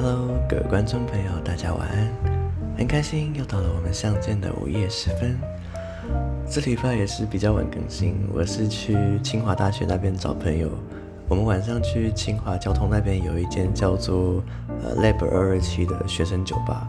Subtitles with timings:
[0.00, 2.08] Hello，各位观众朋友，大家晚安。
[2.76, 5.36] 很开心又到了我们相见的午夜时分。
[6.48, 10.70] 这礼拜也是比较晚更新，我是去清华大学那边找朋友。
[11.28, 14.40] 我们晚上去清华交通那边有一间叫做
[14.84, 16.88] 呃 Lab 二二七的学生酒吧，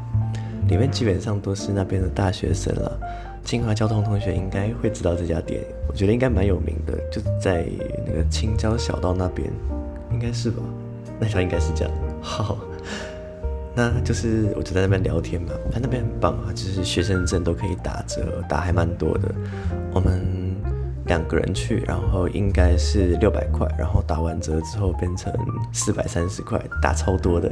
[0.67, 2.95] 里面基本上都是那边的大学生了。
[3.43, 7.65] 清华交通同学应该会知道这家店，我觉得应该蛮有名的，就在
[8.05, 9.51] 那个青椒小道那边，
[10.11, 10.61] 应该是吧？
[11.19, 11.91] 那条应该是这样。
[12.21, 12.55] 好。
[13.75, 19.31] 那就是我就在那边聊天嘛，他那边很棒啊，就是学生证都可以打折，打还蛮多的。
[19.93, 20.55] 我们
[21.05, 25.33] 两个人去，然后应该是六百块，然后打完折之后变成
[25.71, 27.49] 四百三十块，打超多的。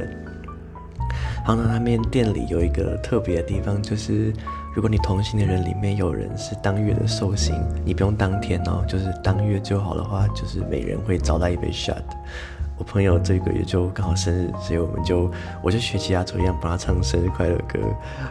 [1.46, 4.30] 然后呢，那边店里有一个特别的地方，就是
[4.74, 12.02] 如果你同行的人里面有人是当月的寿星，你不用当天哦，就是当月就好的话，就是每人会招待一杯 shot。
[12.78, 15.28] 我朋友这个月就刚好生日，所以我们就
[15.62, 17.78] 我就学其他桌一样帮他唱生日快乐歌。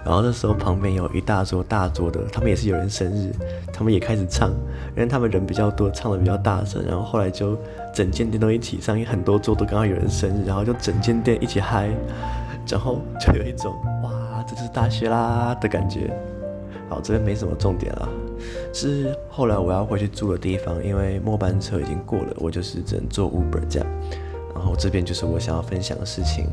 [0.05, 3.31] 然后那时候旁边有一大桌大桌的，他们也是有人生日，
[3.73, 4.49] 他们也开始唱，
[4.95, 6.81] 因为他们人比较多，唱的比较大声。
[6.87, 7.57] 然后后来就
[7.93, 11.89] 整间店都一起唱，因为很多桌都刚好有人生日，然后就整间店一起嗨，
[12.69, 16.09] 然后就有一种哇，这就是大学啦的感觉。
[16.89, 18.07] 好，这边没什么重点了，
[18.73, 23.87] 是后来我要回去住的地方，因为末班车已经过了，我就是只能坐 Uber 这样。
[24.57, 26.47] 然后这边就是我想要分享的事情，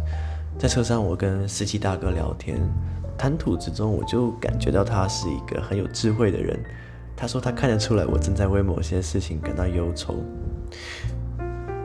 [0.59, 2.61] 在车上我跟司机大哥聊天，
[3.17, 6.63] 谈吐之中我就感觉到他是一个很有智慧的人。
[7.17, 10.17] 他说他看得出来我正在为某些事情感到忧愁，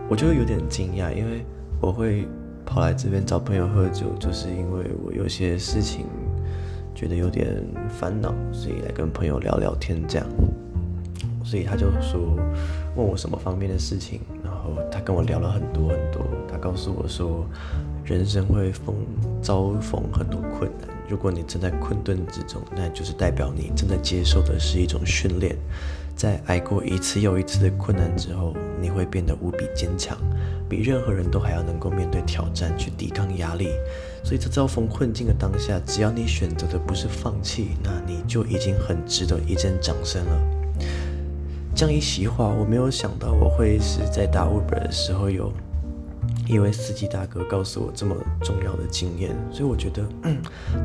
[0.09, 1.45] 我就有点惊讶，因为
[1.79, 2.27] 我会
[2.65, 6.05] 跑来这边找朋友喝酒，就是因为我有些事情
[6.93, 10.27] 觉得有点烦恼，所以来跟朋友聊聊天这样。
[11.45, 12.35] 所以他就说
[12.95, 14.19] 问我什么方面的事情。
[14.91, 17.45] 他跟我聊了很多很多，他告诉我说，
[18.03, 18.95] 人生会逢
[19.41, 25.55] 遭逢很多困难，如果你正在困顿之中，那就是代表你正在接受的是一种训练，
[26.15, 30.17] 在挨过一次又一次的困难之后，你会变得无比坚强，
[30.67, 33.69] 比任何人都还要能够面对挑战，去抵抗压力。
[34.21, 40.58] 所以在遭逢困境的当下，只要你选择的不是放弃，那你就已经很值得一阵掌声了。
[41.79, 45.49] 这样一席话，我没有想到我会是在打 Uber 的时候有
[46.45, 50.03] 一位司机大哥告诉我这么重要的经验，所以我觉得，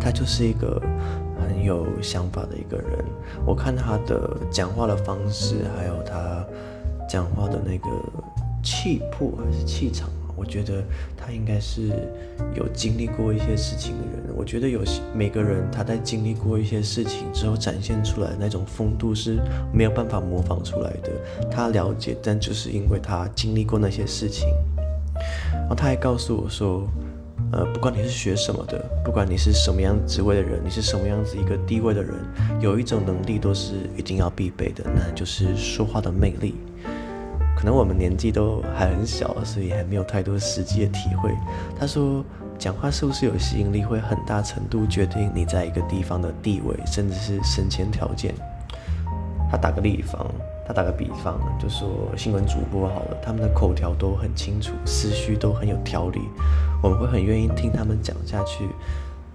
[0.01, 0.81] 他就是一个
[1.37, 3.05] 很有想法的一个人。
[3.45, 6.47] 我看他的讲话的方式，还有他
[7.09, 7.89] 讲话的那个
[8.63, 10.09] 气魄还是气场。
[10.37, 10.83] 我觉得
[11.17, 11.91] 他应该是
[12.55, 14.35] 有经历过一些事情的人。
[14.37, 19.39] 我觉得有些每个人他在经历过一些事情之后展现出来的那种风度是
[19.73, 21.11] 没有办法模仿出来的。
[21.51, 24.49] 他了解，但就是因为他经历过那些事情。
[25.53, 26.89] 然后他还告诉我说，
[27.53, 32.15] 呃，不管你是学什么的，不管你是什么样职位的人，你是什么样子一个地位的人，
[32.61, 36.57] 有一种能力都是一定要必备的，那就是说话的魅力。
[37.65, 41.35] 可能我们年纪都还很小，所以还没有太多实际的体会。
[41.81, 42.23] 他说，
[42.59, 48.35] 讲话是不是有吸引力，会很大程度决定你在一个地方的地位，甚至是升迁条件。
[49.51, 50.31] 他打个例方，
[50.69, 51.89] 他打个比方，就说
[52.19, 56.21] 新闻主播好了，他们的口条都很清楚，思绪都很有条理，
[56.83, 58.69] 我们会很愿意听他们讲下去。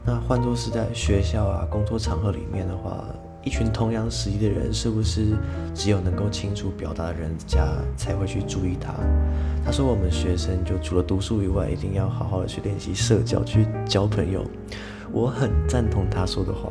[0.06, 3.04] 那换作是在学校啊，工作场合里面的话。
[3.44, 5.28] 一群同样实力的人，是不是
[5.74, 8.94] 只有能够清楚表达的人家才会去注意他？
[9.66, 14.44] 他说，我们学生就除了读书以外，一定要好好的去练习社交，去交朋友。
[15.12, 16.70] 我很赞同他说的话。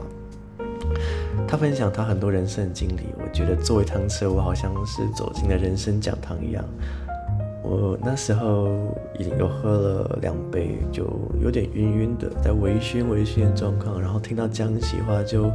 [1.47, 6.63] 他分享他很多人生经历，我觉得坐一趟车，我好像是走进了人生讲堂一样。
[7.63, 11.05] 我那时候已经有喝了两杯，就
[11.41, 15.51] 有点晕晕的，在微醺微醺的状况，然后听到江西话就。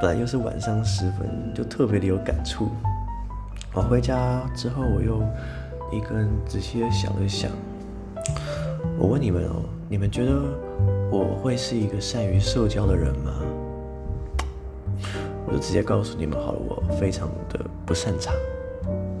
[0.00, 2.68] 本来又是晚上时分，就特别的有感触。
[3.74, 5.20] 我回家之后，我又
[5.90, 7.50] 一个人仔细的想了想。
[8.96, 10.32] 我问你们哦，你们觉得
[11.10, 13.32] 我会是一个善于社交的人吗？
[15.46, 18.32] 我就直接告诉你们好了，我非常的不擅长。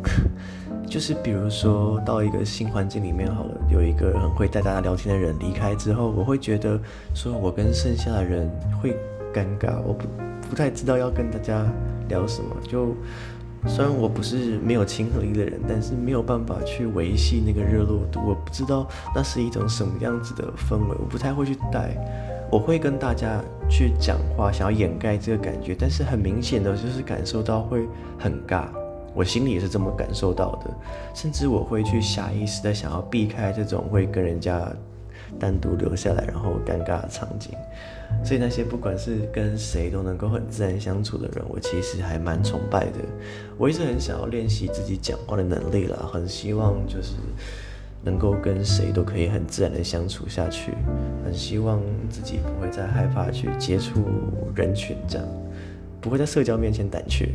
[0.86, 6.78] 就是比如说到一个新环境里面好了，有一个很会带大家聊天的人离开之后，我会觉得
[7.14, 8.48] 说我跟剩下的人
[8.80, 8.96] 会
[9.34, 10.06] 尴尬，我不。
[10.48, 11.66] 不太知道要跟大家
[12.08, 12.94] 聊什么，就
[13.66, 18.20] 虽然我不是没有亲和力的人，但是没有办法去维系那个热络度。
[18.26, 21.96] 我不知道那是一种什么样子的氛围，我不太会去带。
[22.50, 27.86] 我会跟大家去讲话，想要掩盖这个感觉，但是很明显的就是感受到会
[28.18, 28.68] 很尬。
[29.14, 30.70] 我心里也是这么感受到的，
[31.12, 34.66] 甚至我会去下意识的想要避开这种会跟人家
[35.38, 37.52] 单独留下来，然后尴尬的场景。
[38.24, 43.00] 所以那些不管是跟谁都能够很自然相处的人，我其实还蛮崇拜的。
[43.56, 47.14] 我一直很想要练习自己讲话的能力啦，很希望就是
[48.02, 50.72] 能够跟谁都可以很自然的相处下去，
[51.24, 54.02] 很希望自己不会再害怕去接触
[54.54, 55.28] 人群，这样
[56.00, 57.28] 不会在社交面前胆怯。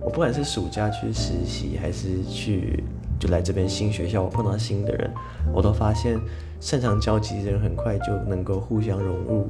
[0.00, 2.82] 我不管是暑假去实习，还是去
[3.20, 5.08] 就来这边新学校，我碰到新的人，
[5.54, 6.18] 我都发现
[6.62, 9.48] 擅长交际的人很快就能够互相融入。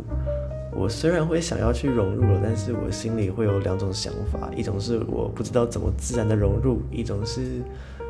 [0.75, 7.61] 我虽然会想要去融入了，但是我心里会有两种想法，一种是我不知道怎么自然的融入，一种是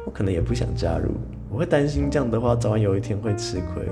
[0.07, 1.11] 我可能也不想加入，
[1.51, 3.85] 我会担心这样的话早晚有一天会吃亏。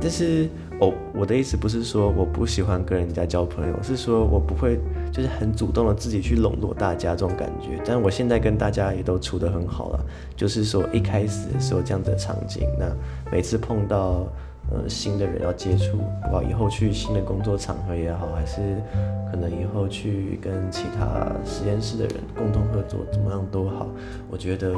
[0.00, 0.48] 但是，
[0.80, 4.80] 哦，我的意思不是说我不喜欢跟人家交朋友，是说我不会
[5.14, 7.80] 就是很主动的自己去笼络大家这种感觉。
[7.86, 10.04] 但我现在跟大家也都处得很好了，
[10.36, 12.86] 就是说一开始的时候这样子的场景，那
[13.30, 14.26] 每次碰到。
[14.72, 18.82] 呃，新的人要接触，不管以后去新的工作场合也好，还是
[19.30, 23.86] 可能以后去跟其他实验室的人共同合作，怎么样都好。
[24.30, 24.74] 我觉得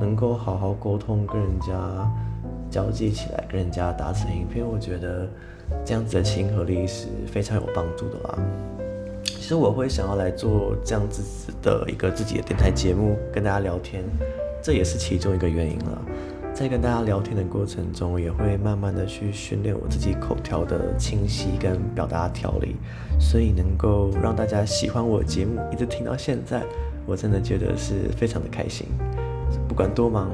[0.00, 2.10] 能够好好沟通，跟人家
[2.70, 5.28] 交际起来，跟人家打成一片，我觉得
[5.84, 8.38] 这样子的亲和力是非常有帮助的啦。
[9.46, 14.02] 其实我会想要来做这样子的一个自己的电台节目，跟大家聊天，
[14.60, 16.02] 这也是其中一个原因了。
[16.52, 22.74] 在跟大家聊天的过程中，也会慢慢的去训练我自己口条的清晰跟表达条理，
[23.20, 26.64] 所以能够让大家喜欢我节目，一直听到现在，
[27.06, 28.88] 我真的觉得是非常的开心。
[29.68, 30.28] 不管多忙，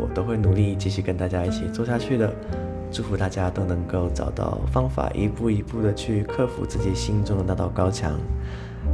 [0.00, 2.32] 我都会努力继续跟大家一起做下去的。
[2.90, 8.18] 祝福大家都能够找到方法，一步一步的去克服自己心中的那道高墙。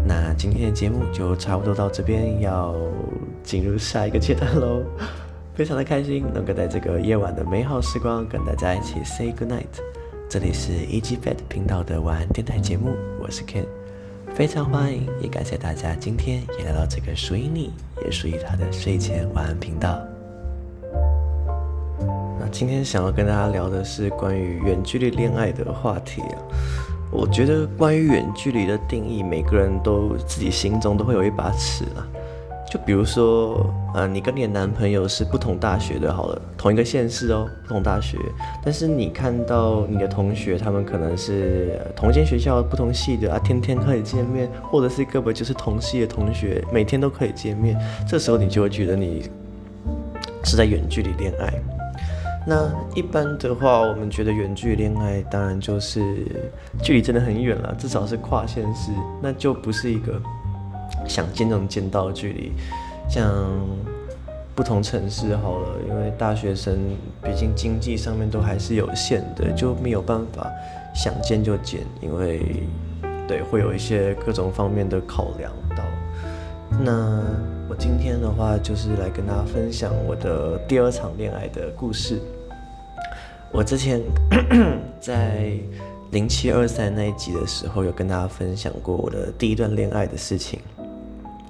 [0.07, 2.75] 那今天的节目就差不多到这边，要
[3.43, 4.83] 进入下一个阶段喽。
[5.55, 9.65] 非常的开心，能够在这个夜晚的美好时光跟大家一起 say good night。
[10.29, 13.65] 这里是 EG Fat 频道的晚安电台节目，我是 Ken，
[14.35, 17.73] 非常欢迎，也感谢大家今天也来到这个属于你，
[18.05, 20.14] 也属于他的睡前晚安频道。
[22.55, 26.39] 今天想要跟大家聊的是关于远距离恋爱的话题啊。
[27.11, 32.07] 我觉得关于远距离的定义，每个人都自己心中都会有一把尺啊。
[32.71, 38.17] 就比如说，呃，你跟你的男朋友是不同大学的，好了，同一个县市哦，不同大学。
[38.63, 47.77] 但是你看到你的同学，他们可能是同一间学校不同系的啊，天天可以见面，或者是根本就是同系的同学，每天都可以见面。
[48.09, 49.29] 这时候你就会觉得你
[50.45, 51.53] 是在远距离恋爱。
[52.47, 56.27] 那一般的话，我们觉得远距离恋爱当然就是
[56.83, 58.93] 距离真的很远了，至少是跨县市，
[59.23, 60.21] 那就不是一个。
[61.09, 62.53] 想见就能见到的距离，
[63.09, 63.27] 像
[64.55, 66.79] 不同城市好了，因为大学生
[67.23, 70.49] 毕竟经济上面都还是有限的，就没有办法
[70.95, 72.63] 想见就见，因为
[73.27, 75.83] 对会有一些各种方面的考量到。
[76.79, 77.23] 那
[77.69, 82.21] 我今天的话就是来跟大家分享我的第二场恋爱的故事。
[83.55, 84.03] 我之前
[85.01, 85.53] 在
[86.11, 90.59] 零七二三那一集的时候有跟大家分享过我的第一段恋爱的事情。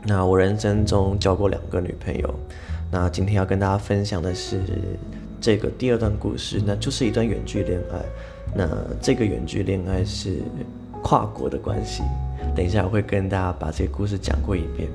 [0.04, 2.34] 那我人生中交过两个女朋友，
[2.90, 4.60] 那今天要跟大家分享的是
[5.40, 7.98] 这个第二段故事，那就是一段远距恋爱。
[8.54, 8.68] 那
[9.00, 10.42] 这个远距恋爱是
[11.02, 12.02] 跨国的关系，
[12.54, 14.90] 等一下我会跟大家把这个故事讲过一遍。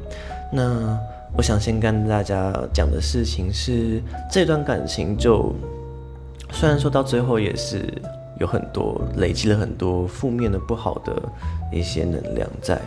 [0.53, 0.95] 那
[1.35, 3.99] 我想先跟大家讲的事情是，
[4.31, 5.55] 这段感情就
[6.51, 7.91] 虽然说到最后也是。
[8.39, 11.13] 有很多累积了很多负面的不好的
[11.73, 12.79] 一些能量在，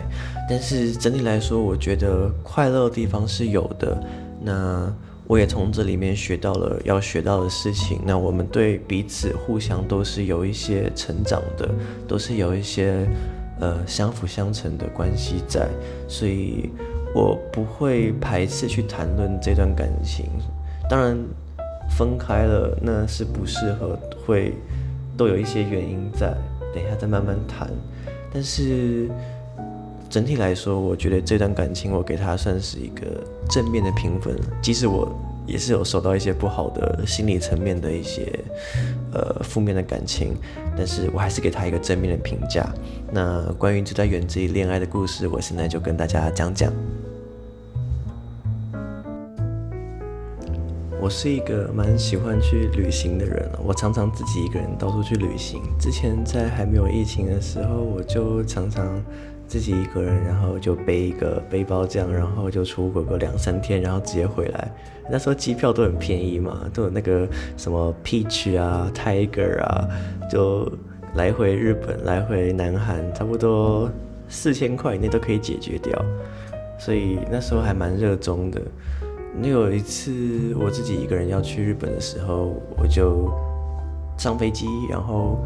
[0.49, 3.95] 但是整体来说，我觉得快乐的地方是有的。
[4.41, 4.91] 那
[5.27, 8.01] 我也从这里面学到了要学到的事情。
[8.03, 11.69] 那我们对彼此互相都是有一些成长的，
[12.07, 13.07] 都是有一些
[13.59, 15.69] 呃相辅相成的关系在，
[16.07, 16.71] 所以
[17.13, 20.25] 我不会排斥去谈论这段感情。
[20.89, 21.15] 当然，
[21.89, 24.53] 分开了那是不适合会。
[25.15, 26.35] 都有一些原因在，
[26.73, 27.69] 等一下再慢慢谈。
[28.33, 29.07] 但是
[30.09, 35.07] 整体来说，我觉得这段感情我给他算是一个正面的评分，即使我
[35.45, 38.27] 也是有受到一些不好的心理层面的一些
[39.13, 40.35] 呃负面的感情，
[40.75, 42.67] 但是我还是给他一个正面的评价。
[43.11, 46.73] 那关于这段远距离恋爱的故事，我现在就跟大家讲讲。
[51.03, 55.61] 我是一个蛮喜欢去旅行的人，我常常自己一个人到处去旅行。
[55.77, 59.03] 之前在还没有疫情的时候，我就常常
[59.45, 64.71] 自己一个人，然后就背一个背包这样，然后就出国个两三天，然后直接回来。
[65.11, 69.85] 那时候机票都很便宜嘛，都有那个什么 Peach 啊、Tiger 啊，
[70.31, 70.71] 就
[71.15, 73.91] 来回日本、来回南韩，差不多
[74.29, 76.01] 四千块以内都可以解决掉。
[76.79, 78.61] 所以那时候还蛮热衷的。
[79.35, 83.31] 那有一次我自己一个人要去日本的时候，我就
[84.15, 85.39] 上飞机，然后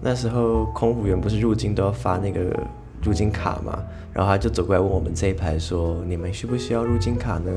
[0.00, 2.54] 那时候空服员不是入境都要发那个
[3.02, 7.50] 入境卡嘛，然后他就走过来问我们这一排说：“你们需不需要入境卡呢？”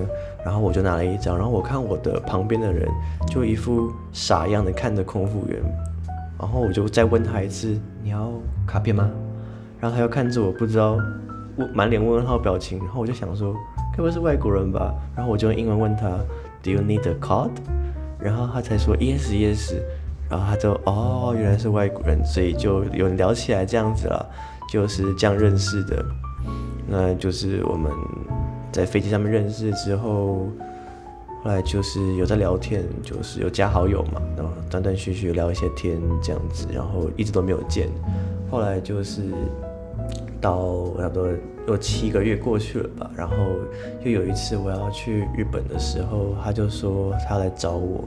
[0.43, 2.87] 然后我就拿了一张，然后我看我的旁边的人
[3.27, 5.61] 就一副傻样的看着空服员，
[6.39, 8.31] 然后我就再问他一次：“你要
[8.65, 9.11] 卡片吗？”
[9.81, 10.97] 然后他又看着我，不知道
[11.57, 13.53] 问满脸问号表情，然后我就想说。
[13.97, 14.93] 该不是外国人吧？
[15.15, 16.07] 然后我就用英文问他
[16.61, 17.49] ，Do you need a card？
[18.19, 19.73] 然后他才说 Yes, Yes。
[20.29, 24.23] 然后他就哦，原来是外国人，所以就有聊起来这样子了，
[24.71, 26.05] 就是这样认识的。
[26.87, 27.91] 那就是我们
[28.71, 30.47] 在飞机上面认识之后，
[31.43, 37.89] 后来就是有在聊天，就是有加好友嘛，然后断断续续聊一些天这样子，然后一直都没有见。
[38.51, 39.23] 后来就是。
[40.39, 41.27] 到差不多
[41.67, 43.35] 有七个月过去了吧，然后
[44.01, 48.05] 又有一次我要去日本的时候，他就说他来找我，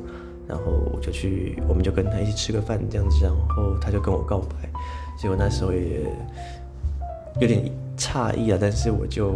[0.48, 4.68] 然后我就去，我们就跟他一起吃个饭这样子，然后他就跟我告白，
[5.18, 6.00] 结果那时候也
[7.38, 9.30] 有点诧异啊，但是我就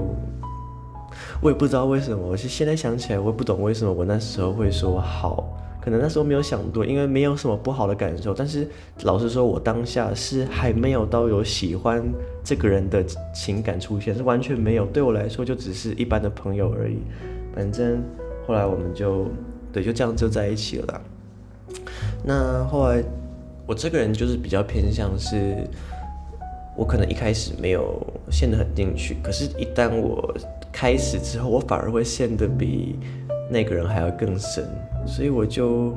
[1.42, 5.53] 我也不知道为什么，我是现在想起来我也不懂为什么我那时候会说好。
[5.84, 8.32] 可能那时候没有想多，因为没有什么不好的感受。
[8.32, 8.66] 但是
[9.02, 12.02] 老实说，我当下是还没有到有喜欢
[12.42, 14.86] 这个人的情感出现，是完全没有。
[14.86, 16.96] 对我来说，就只是一般的朋友而已。
[17.54, 18.02] 反正
[18.46, 19.26] 后来我们就
[19.70, 21.00] 对，就这样就在一起了。
[22.24, 23.04] 那后来
[23.66, 25.54] 我这个人就是比较偏向是，
[26.78, 30.34] 我可能一开始没有陷得很进去，可是，一旦我
[30.72, 32.98] 开始之后，我反而会陷得比
[33.50, 34.68] 那个人还要更深。
[35.06, 35.94] 所以我就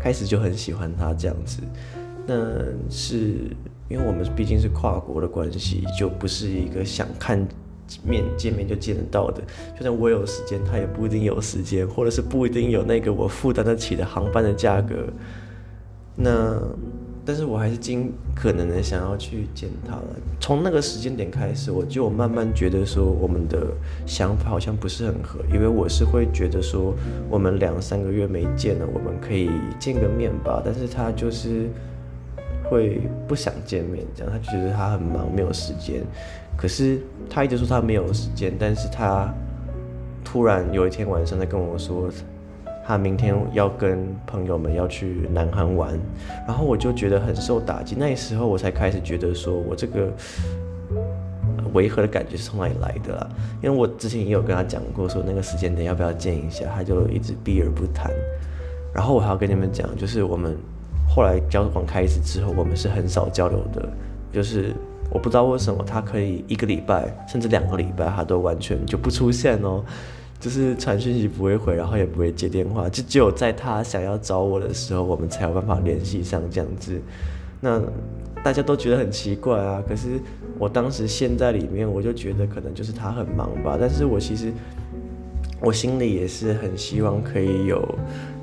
[0.00, 1.60] 开始就很喜欢他这样子，
[2.26, 2.34] 那
[2.90, 3.54] 是
[3.88, 7.46] 因为我们毕竟是跨国的关系，就不是一个想看
[8.02, 9.42] 面见面就见得到的。
[9.76, 14.94] 就算我有时间，他也不一定有时间，或者是不一定有那个我负担得起的航班的价格。
[16.16, 16.60] 那。
[17.26, 20.04] 但是我还是尽可能的想要去见他了。
[20.38, 23.68] 从那个时间点开始，我就慢慢觉得说，我们的
[24.04, 25.40] 想法好像不是很合。
[25.52, 26.94] 因为我是会觉得说，
[27.30, 30.60] 我们两三个月没见了，我们可以见个面吧。
[30.62, 31.70] 但是他就是
[32.64, 36.02] 会不想见面，这样他觉得他很忙，没有时间。
[36.56, 37.00] 可是
[37.30, 39.32] 他一直说他没有时间，但是他
[40.22, 42.10] 突然有一天晚上，他跟我说。
[42.86, 45.98] 他明天要跟朋友们要去南韩玩，
[46.46, 47.96] 然后我就觉得很受打击。
[47.98, 50.12] 那时候我才开始觉得说，我这个
[51.72, 53.28] 违和的感觉是从哪里来的啦？
[53.62, 58.12] 因为我之前也有跟他讲过，说那个时间点要不要见一下，他就一直避而不谈。
[58.92, 60.56] 然后我还要跟你们讲，就是我们
[61.08, 63.88] 后来交往开始之后，我们是很少交流的。
[64.32, 64.74] 就是
[65.10, 69.82] 我不知道为什么他可以一个礼拜甚至两个礼拜，他都完全就不出现哦。
[70.40, 77.00] 就是传讯息不会回，然后也不会接电话，就只有在他想要找我的时候，我们才有办法联系上这样子。
[77.60, 77.80] 那
[78.42, 80.20] 大家都觉得很奇怪啊，可是
[80.58, 83.78] 我当时陷在里面，我就觉得可能就是他很忙吧。
[83.80, 84.52] 但是我其实
[85.62, 87.82] 我心里也是很希望可以有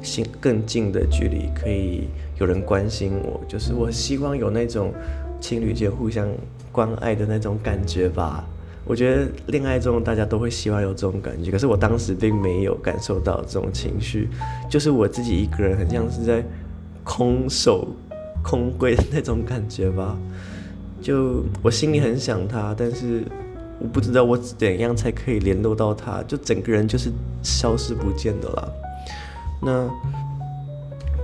[0.01, 2.07] 心更近的距离，可以
[2.39, 4.91] 有人关心我，就是我希望有那种
[5.39, 6.27] 情侣间互相
[6.71, 8.43] 关爱的那种感觉吧。
[8.91, 14.27] 我觉得恋爱中大家都会希望有这种感觉，可是我当时并没有感受到这种情绪，
[14.69, 16.43] 就是我自己一个人很像是在
[17.01, 17.87] 空手
[18.43, 20.17] 空柜的那种感觉吧。
[21.01, 23.23] 就我心里很想他，但是
[23.79, 27.09] 我不知道我怎样才可以联络到他，就整个人就是
[27.41, 28.69] 消失不见的啦。
[29.61, 29.89] 那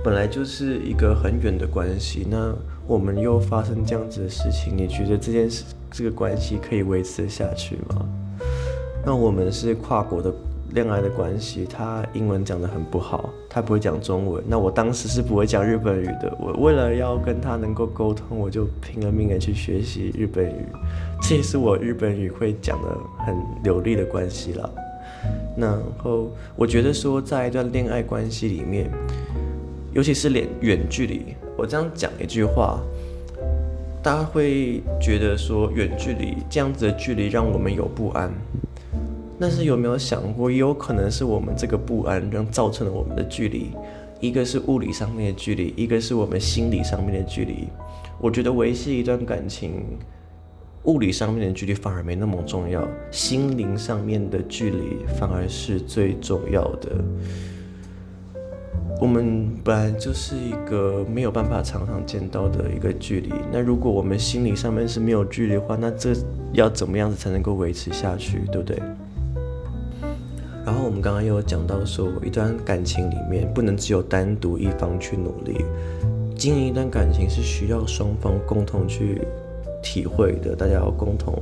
[0.08, 2.54] 本来就是一个很远的关系，那
[2.86, 5.64] 我们又发生这样子的事情，你觉得这件事？
[5.90, 8.08] 这个关系可以维持下去吗？
[9.04, 10.32] 那我们是跨国的
[10.70, 14.42] 恋爱的关系，他英文讲得很不好，他不会讲中文。
[14.48, 20.64] 那我当时是不会讲日本语的，我为了要跟他能够沟通，我就拼了命的去学习日本语。
[21.20, 24.70] 这也是我日本语会讲得很流利的关系了。
[25.54, 28.90] 然后我觉得说，在一段恋爱关系里面，
[29.92, 32.80] 尤其是远远距离，我这样讲一句话。
[34.00, 38.32] 大家会觉得说，远距离这样子的距离让我们有不安，
[39.40, 43.72] 但是有没有想过，也有可能是我们这个不安让造成了我们的距离，
[44.20, 47.68] 一个是物理上面的距离，一个是我们心理上面的距离。
[48.20, 49.82] 我觉得维系一段感情，
[50.84, 57.04] 物理上面的距离反而没那么重要，心灵上面的距离反而是最重要的。
[59.00, 63.32] 我们本来就是一个没有办法常常见到的一个距离。
[63.52, 66.12] 那如果我们心理上面是没有距离的话，那这
[66.52, 68.76] 要怎么样子才能够维持下去，对不对？
[70.66, 75.64] 然后我们刚刚又有讲到说，一段感情里面不能只有单独一方去努力，
[76.36, 79.22] 经营一段感情是需要双方共同去
[79.80, 81.40] 体会的，大家要共同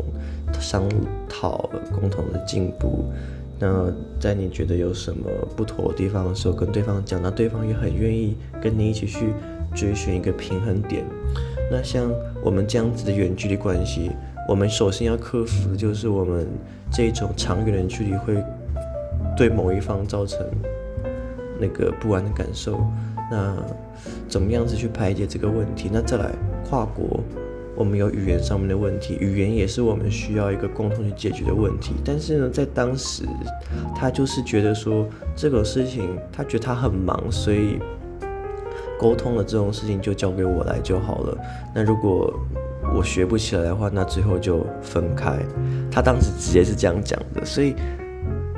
[0.60, 0.86] 商
[1.26, 3.06] 讨，共同的进步。
[3.58, 9.32] 那在你觉得有什么不妥的地方的时候，跟对方讲，那对方也很愿意跟你一起去
[9.74, 11.04] 追寻一个平衡点。
[11.70, 12.10] 那像
[12.42, 14.10] 我们这样子的远距离关系，
[14.48, 16.46] 我们首先要克服的就是我们
[16.92, 18.42] 这种长远的距离会
[19.36, 20.46] 对某一方造成
[21.58, 22.80] 那个不安的感受。
[23.30, 23.56] 那
[24.28, 25.90] 怎么样子去排解这个问题？
[25.92, 26.30] 那再来
[26.68, 27.20] 跨国。
[27.76, 31.92] 我们有语言上面的问题，语言也是我们需要一个共同去解决的问题。
[32.02, 33.24] 但是呢，在当时，
[33.94, 35.06] 他就是觉得说
[35.36, 37.78] 这个事情，他觉得他很忙，所以
[38.98, 41.38] 沟通的这种事情就交给我来就好了。
[41.74, 42.32] 那如果
[42.94, 45.36] 我学不起来的话，那最后就分开。
[45.90, 47.44] 他当时直接是这样讲的。
[47.44, 47.74] 所以，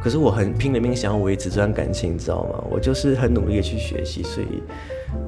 [0.01, 2.65] 可是我很拼了命想要维持这段感情，你知道吗？
[2.71, 4.63] 我就是很努力的去学习，所以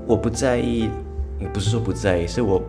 [0.06, 0.88] 我不在意，
[1.40, 2.62] 也不是说不在意，是我。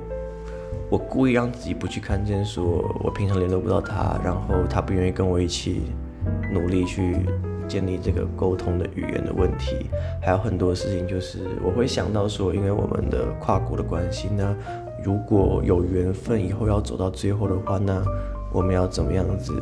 [0.92, 5.84] 我故意让自己不去看见，说我平常联络不到他，然后他不愿意跟我一起
[6.52, 7.16] 努力去
[7.66, 9.90] 建立这个沟通的语言的问题，
[10.22, 14.54] 还有很多事情，就是我会想到说，因为我们的跨国的关系，那
[15.02, 18.04] 如果有缘分以后要走到最后的话，那
[18.52, 19.54] 我们要怎么样子？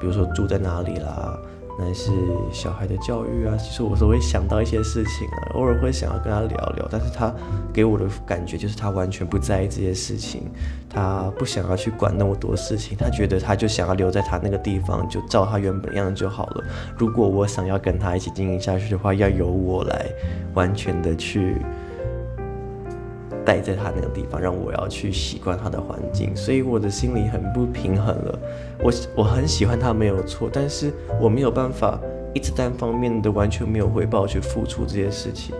[0.00, 1.38] 比如说住在哪里啦？
[1.78, 2.10] 那是
[2.52, 7.32] 小孩的教育啊，其实我都会想到一些事情啊，偶尔会想要跟他聊聊，但是他
[7.72, 10.50] 给我的感觉就是他完全不在意这些事情，
[10.88, 16.64] 他不想要去管那么多事情，他觉得他就想要留在他那个地方，就照他原本样就好了。
[16.96, 20.06] 如果我想要跟他一起经营下去的话，要由我来
[20.54, 21.56] 完全的去。
[23.44, 28.38] 待在他那个地方，让我要去习惯他的环境，所以我的心里很不平衡了。
[28.82, 32.00] 我我很喜欢他没有错，但是我没有办法
[32.34, 35.54] 一直单方面的完全没有回报去付出这些事情。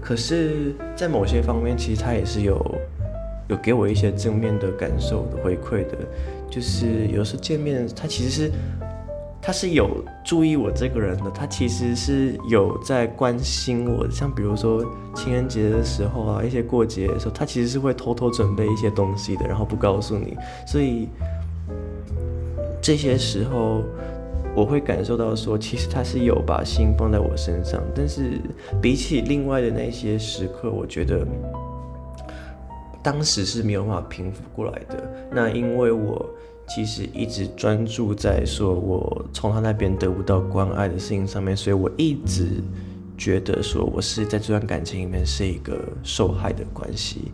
[0.00, 2.74] 可是，在某些方面，其实他也是有
[3.48, 5.96] 有给我一些正面的感受的回馈的，
[6.50, 8.52] 就是有时候见面，他其实是。
[9.44, 20.36] 他是有注意我这个人的，他其实是有在关心我的，像比如说情人节的时候啊，一些过节的时候，他其实是会偷偷准备一些东西的，然后不告诉你。
[20.64, 21.08] 所以
[22.80, 23.82] 这些时候，
[24.54, 27.82] 我会感受到说，其实他是有把心放在我身上。
[27.96, 28.40] 但是
[28.80, 31.26] 比起另外的那些时刻，我觉得
[33.02, 35.12] 当时是没有办法平复过来的。
[35.32, 36.30] 那因为我。
[36.68, 42.62] 其实一直专注在说我从他那边得不到关爱的事情上面，所以我一直
[43.18, 47.32] 觉得说我是在这段感情里面是一个受害的关系。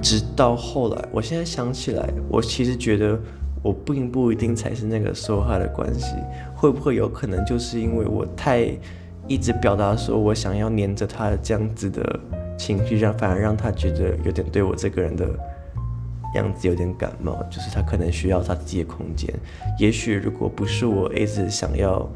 [0.00, 3.18] 直到后来，我现在想起来，我其实觉得
[3.62, 6.14] 我并不一定才是那个受害的关系。
[6.54, 8.70] 会不会有可能就是因为我太
[9.28, 12.20] 一直表达说我想要黏着他的这样子的
[12.56, 15.28] 情绪，让反而让他觉得有点对我这个人的。
[16.34, 19.32] 样子有点感冒，就是他可能需要他自己的空间。
[19.78, 22.06] 也许如果不是我一直想要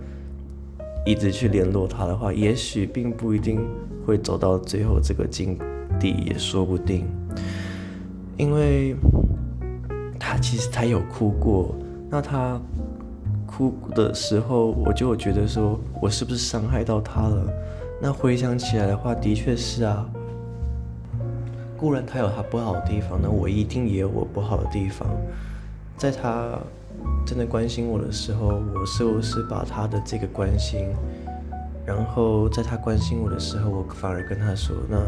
[1.07, 3.67] 一直去联络他的话，也许并不一定
[4.05, 5.59] 会走到最后这个境
[5.99, 7.07] 地，也说不定。
[8.37, 8.95] 因为
[10.19, 11.75] 他其实他有哭过，
[12.11, 12.61] 那他
[13.47, 17.53] 哭的时候，我就觉得说我是不是伤害到他了？
[18.03, 20.09] 那回想起来的话，的确是啊。
[21.81, 25.09] 固然他有他不好的地方，那我一定也有我不好的地方。
[25.97, 26.59] 在他
[27.27, 30.95] 真的关心我的时候，我是不是把他的这个关心，
[31.87, 34.99] 然后在他关心我的时候，我反而跟他说：“那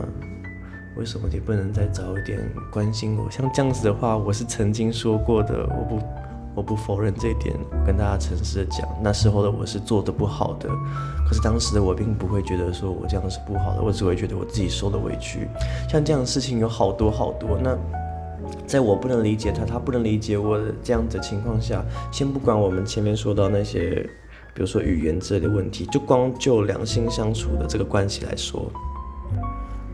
[0.96, 2.40] 为什么你不能再早一点
[2.72, 6.02] 关心我？”像这样子的话，我是曾经说过的，我不。
[6.54, 10.68] 我不否认这一点，我跟大家诚实的讲，那时候的我是做的不好的，
[11.26, 15.48] 可是当时的我并不会觉得说我这样是不好的，我只会觉得我自己受了委屈。
[15.88, 17.76] 像这样的事情有好多好多，那
[18.66, 24.06] 在我不能理解他，他不能理解我的这样的情况下，先不管我们前面说到那些，
[24.52, 28.70] 比如说语言之类的问题，就光就两性相处的这个关系来说，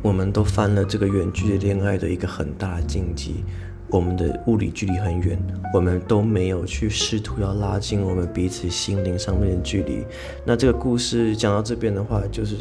[0.02, 3.44] 我们都犯了这个远距离恋爱的一个很大的禁忌。
[3.90, 5.38] 我们的物理距离很远，
[5.72, 10.04] 我们都没有去试图要拉近我们彼此心灵上面的距离。
[10.44, 12.56] 那这个故事讲到这边的话，就是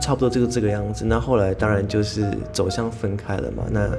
[0.00, 1.04] 差不多就是这个样子。
[1.04, 3.64] 那后来当然就是走向分开了嘛。
[3.70, 3.90] 那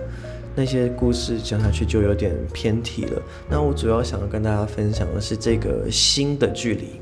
[0.55, 3.21] 那些故事讲下去就有点偏题了。
[3.49, 6.99] 那我主要想要跟大家分享的是这个心的距离，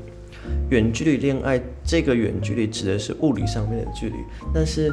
[0.70, 1.60] 远距离恋爱。
[1.84, 4.16] 这个远距离指的是物理上面的距离，
[4.54, 4.90] 但是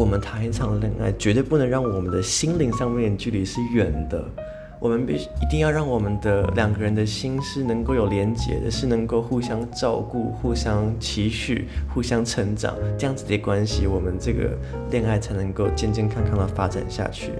[0.00, 4.24] 我们谈一场恋爱，绝对不能让我们的心灵上面距离是远的。
[4.78, 14.56] 我们必须一定要让我们的两个人的心是能够有连结的，是能够互相照顾、互相期许、互相成长，这样子的关系，我们这个
[14.90, 17.32] 恋爱才能够健健康康的发展下去。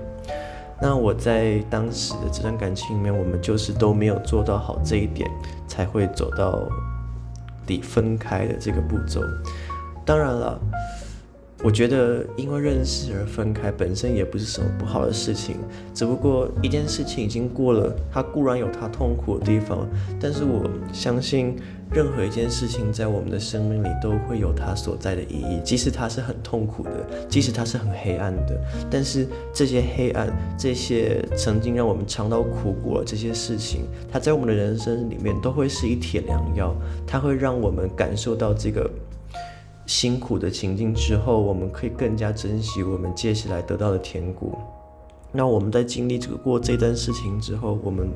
[0.82, 5.26] 那我在当时的这段感情里面，我们就是都没有做到好这一点，
[5.66, 6.68] 才会走到
[7.68, 9.22] 离分开的这个步骤。
[10.04, 10.60] 当然了。
[11.62, 15.56] 我觉得，因为认识而分开本身也不是什么不好的事情，
[15.92, 19.86] 只不过一件事情已经过了，它固然有它痛苦的地方，
[20.18, 21.54] 但是我相信
[21.92, 28.58] 任何一件事情在我们的生命里都会有它所在的意义，即使它是很痛苦的，即使它是很黑暗的，
[28.90, 36.74] 但是这些黑暗，这些曾经让我们尝到苦果这些事情，它在我们的人生里面都会是一帖良药，
[37.06, 38.90] 它会让我们感受到这个。
[39.90, 44.57] 辛苦的情境之后，我们可以更加珍惜我们接下来得到的甜果。
[45.33, 48.09] 那我们在经历这个过这段事情之后，我们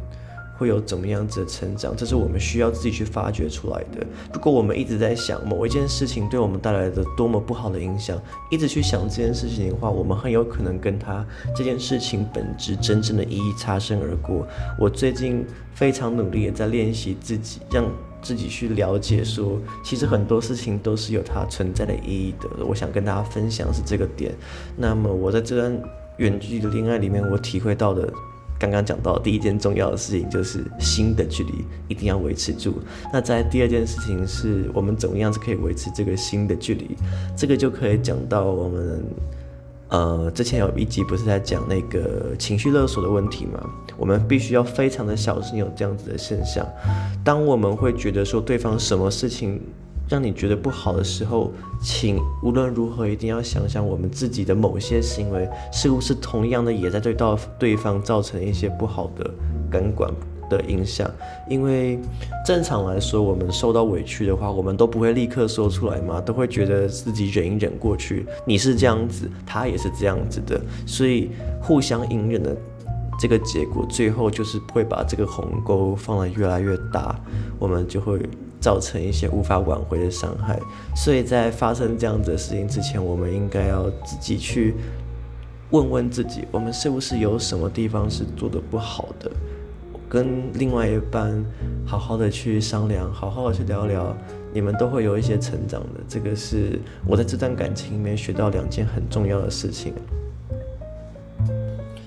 [0.57, 1.93] 会有怎么样子的成长？
[1.97, 4.07] 这是我们需要自己去发掘出来的。
[4.33, 8.17] 如果我们一直在想某一件事情对我们带来的多么不好的影响，
[8.53, 14.47] 一直去想这件事情的话，我们很有可能跟他这件事情本质真正的意义擦身而过。
[14.79, 17.85] 我最近非常努力的在练习自己，让。
[18.25, 22.65] 自己去了解说，其实很多事情都是有它存在的意义的。
[22.65, 24.35] 我想跟大家分享是这个点。
[24.77, 25.79] 那么我在这段
[26.17, 28.11] 远距离的恋爱里面，我体会到的，
[28.59, 31.53] 刚刚讲到第一件重要的事情就是心的距离
[31.87, 32.81] 一定要维持住。
[33.13, 36.97] 那在第二件事情是我们怎么样是可以维持这个心的距离？
[37.37, 39.05] 这个就可以讲到我们。
[39.95, 43.65] 呃，之前有一集不是在讲那个情绪勒索的问题吗？
[43.97, 46.67] 我们必须要非常的小心有这样子的现象。
[47.23, 49.61] 当我们会觉得说对方什么事情
[50.09, 59.31] 让你觉得不好的时候，请无论如何一定要想想我们自己的某些行为是不是同样的也在对到对方造成一些不好的
[59.71, 60.11] 感官。
[60.49, 61.11] 的影响，
[61.49, 61.99] 因为
[62.45, 68.27] 正常来说，我们受到委屈的话，我们都不会立刻说出来嘛，都会觉得自己忍一忍过去。
[68.47, 71.31] 你是这样子，他也是这样子的，所以
[71.61, 72.57] 互相隐忍的
[73.19, 77.19] 这个结果，最后就是会把这个鸿沟放得越来越大，
[77.59, 78.21] 我们就会
[78.61, 80.59] 造成一些无法挽回的伤害。
[80.97, 84.75] 所以在发生这样子的事情之前，我们应该要自己去
[85.71, 89.31] 问问自己，我们是不是有什么地方是做得不好的。
[90.15, 91.45] 跟另外一半
[91.85, 94.17] 好好的去商量，好好的去聊聊，
[94.53, 96.01] 你们都会有一些成长的。
[96.09, 99.93] 这个是我在这段感情里面学到两件很重要的事情。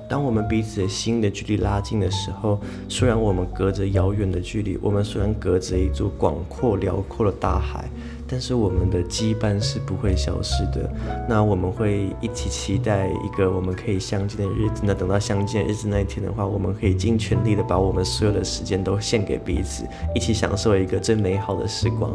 [0.10, 7.90] 当我们彼此的心的距离拉近的时候，虽然我们隔着遥远的距离，我们虽然隔着一座广阔辽阔的大海。
[8.30, 10.92] 但是我们的羁绊是不会消失的，
[11.30, 14.82] 那我们会一起期待一个我们可以相见的日子。
[14.84, 22.12] 那等到相见日子那一天的话，我们可以尽全力的把我们所有的时间都献给彼此，一起享受一个最美好的时光。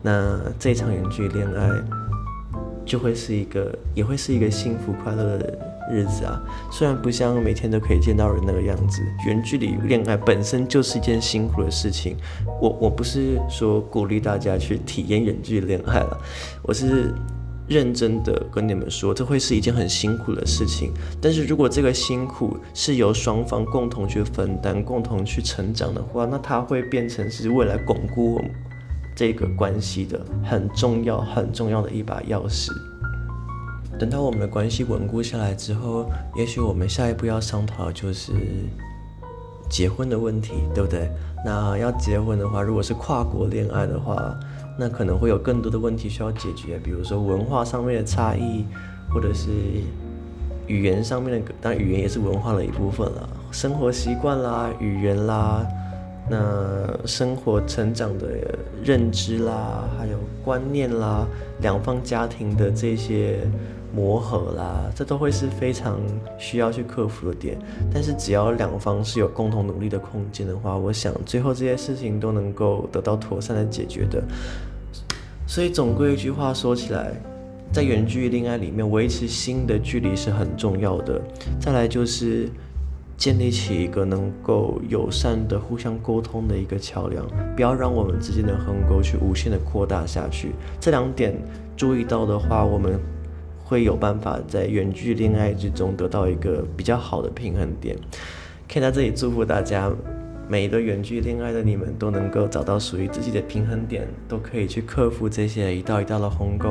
[0.00, 1.68] 那这场远距离恋爱
[2.84, 5.71] 就会是一个，也会是一个幸福快乐的。
[5.90, 6.40] 日子啊，
[6.70, 12.16] 虽然不像每天都可以见到人那个样子，远距离恋爱本身就是一件辛苦的事情。
[12.60, 16.18] 我我不是说鼓励大家去体验远距离恋爱了，
[16.62, 17.12] 我是
[17.68, 20.92] 认真的跟你们说，这会是一件很辛苦的事情。
[21.20, 28.40] 但是如果这个辛苦是由双方共同去分担、共同去成长的话，那它会变成是未来巩固
[29.14, 32.70] 这个关系的很重要、很重要的一把钥匙。
[33.98, 38.32] 等到我们的关系稳固下来之后，也许我们下一步要商讨就是
[39.70, 41.08] 结婚的问题，对不对？
[41.44, 44.34] 那要结婚的话，如果是跨国恋爱的话，
[44.78, 48.64] 那可能会有更多的问题需要解决，比如说文化上面的差异，
[49.12, 49.50] 或者是
[50.66, 55.64] 语言上面的，当然语言也是文化的一部分了，生活习惯啦、语言啦，
[56.28, 58.26] 那生活成长的
[58.82, 61.26] 认知啦，还有观念啦，
[61.60, 63.38] 两方家庭的这些。
[63.94, 66.00] 磨合啦，这都会是非常
[66.38, 67.58] 需要去克服的点。
[67.92, 74.22] 但是只要两方是有共同努力的空间的话，我想最后这些事情都能够得到妥善的解决的。
[75.46, 77.12] 所以总归一句话说起来，
[77.70, 81.20] 在远距离恋爱里面，维持心的距离是很重要的。
[81.60, 82.48] 再来就是
[83.18, 90.52] 建立起一个能够友善的互相沟通的一个桥梁，不要让我们之间的鸿沟去无限的扩大下去。
[90.80, 91.34] 这两点
[91.76, 92.98] 注意到的话，我们。
[93.72, 97.96] 会有办法在远距恋爱之中得到一个比较好的平衡点。
[98.70, 99.90] 可以在这里祝福大家，
[100.46, 106.68] 每一对远距恋爱的你们都能够找到属于自己的平衡点，都可以去克服这些一道一道的鸿沟。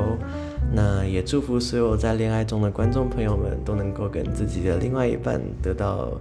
[0.72, 6.12] 那也祝福所有在恋爱中的观众朋友们都能够跟自己的另外一半得到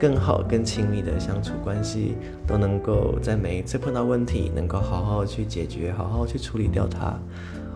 [0.00, 7.16] 更好、更亲密的相处关系，都能够在每一次碰到问题能够好好去解决，好好去处理掉它。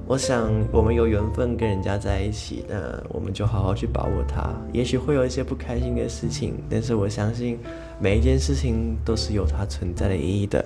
[0.07, 2.77] 我想，我们有缘分跟人家在一起，那
[3.09, 4.53] 我们就好好去把握它。
[4.73, 7.59] 也许会有一些不开心的事情，但是我相信
[7.99, 10.63] 每一件事情都是有它存在的意义的。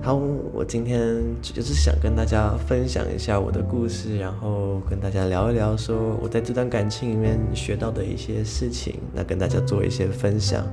[0.00, 0.14] 好，
[0.52, 10.64] 我今天就是想跟大家分享一下我的故事，然后跟大家聊一聊，说我在这段感情里面学到的一些事情，那跟大家做一些分享。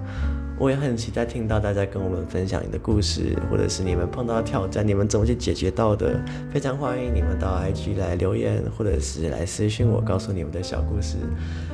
[0.61, 6.23] 我也很期待听到大家跟我们分享你的故事，或者是你们碰到挑战，你们怎么去解决到的。
[6.51, 11.17] 非常欢迎你们到 IG 来留言，或者是来私讯我，告诉你们的小故事。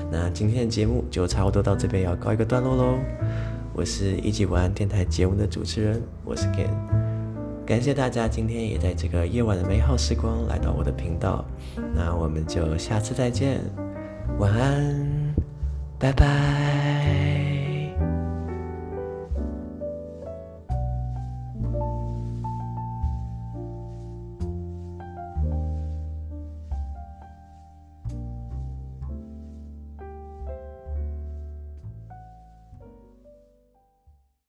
[0.10, 2.98] 那今天的节目就差不多到这边要告一个段落喽。
[3.74, 6.70] 我是一级晚安电台节目的主持人，我是 Ken。
[7.66, 11.44] 感谢大家今天也在这个夜晚的美好时光来到我的频道。
[11.94, 13.60] 那我们就下次再见，
[14.40, 15.36] 晚安，
[16.00, 17.27] 拜拜。